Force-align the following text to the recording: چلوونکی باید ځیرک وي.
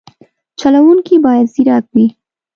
چلوونکی 0.59 1.15
باید 1.25 1.47
ځیرک 1.53 1.85
وي. 1.95 2.07